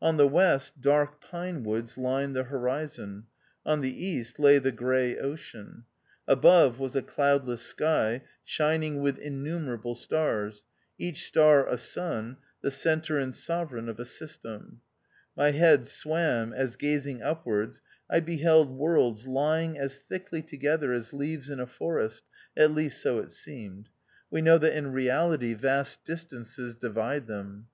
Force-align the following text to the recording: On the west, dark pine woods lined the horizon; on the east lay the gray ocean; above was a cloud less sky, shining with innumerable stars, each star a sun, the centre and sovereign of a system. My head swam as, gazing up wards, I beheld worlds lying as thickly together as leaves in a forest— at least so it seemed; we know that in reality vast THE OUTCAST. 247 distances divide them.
On 0.00 0.16
the 0.16 0.26
west, 0.26 0.80
dark 0.80 1.20
pine 1.20 1.62
woods 1.62 1.98
lined 1.98 2.34
the 2.34 2.44
horizon; 2.44 3.24
on 3.66 3.82
the 3.82 3.92
east 4.06 4.38
lay 4.38 4.58
the 4.58 4.72
gray 4.72 5.18
ocean; 5.18 5.84
above 6.26 6.78
was 6.78 6.96
a 6.96 7.02
cloud 7.02 7.46
less 7.46 7.60
sky, 7.60 8.22
shining 8.42 9.02
with 9.02 9.18
innumerable 9.18 9.94
stars, 9.94 10.64
each 10.96 11.26
star 11.26 11.68
a 11.68 11.76
sun, 11.76 12.38
the 12.62 12.70
centre 12.70 13.18
and 13.18 13.34
sovereign 13.34 13.86
of 13.90 14.00
a 14.00 14.06
system. 14.06 14.80
My 15.36 15.50
head 15.50 15.86
swam 15.86 16.54
as, 16.54 16.76
gazing 16.76 17.20
up 17.20 17.44
wards, 17.44 17.82
I 18.08 18.20
beheld 18.20 18.70
worlds 18.70 19.26
lying 19.26 19.76
as 19.76 20.00
thickly 20.00 20.40
together 20.40 20.94
as 20.94 21.12
leaves 21.12 21.50
in 21.50 21.60
a 21.60 21.66
forest— 21.66 22.22
at 22.56 22.72
least 22.72 23.02
so 23.02 23.18
it 23.18 23.30
seemed; 23.30 23.90
we 24.30 24.40
know 24.40 24.56
that 24.56 24.72
in 24.72 24.92
reality 24.92 25.52
vast 25.52 26.02
THE 26.06 26.12
OUTCAST. 26.14 26.30
247 26.30 26.40
distances 26.64 26.76
divide 26.76 27.26
them. 27.26 27.66